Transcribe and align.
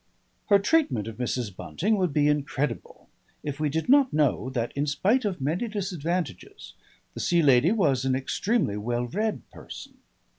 Her 0.47 0.57
treatment 0.57 1.07
of 1.07 1.17
Mrs. 1.17 1.55
Bunting 1.55 1.95
would 1.97 2.11
be 2.11 2.27
incredible 2.27 3.07
if 3.43 3.59
we 3.59 3.69
did 3.69 3.87
not 3.87 4.11
know 4.11 4.49
that, 4.49 4.71
in 4.75 4.87
spite 4.87 5.25
of 5.25 5.39
many 5.39 5.67
disadvantages, 5.67 6.73
the 7.13 7.19
Sea 7.19 7.43
Lady 7.43 7.71
was 7.71 8.03
an 8.03 8.15
extremely 8.15 8.77
well 8.77 9.03
read 9.05 9.47
person. 9.51 9.99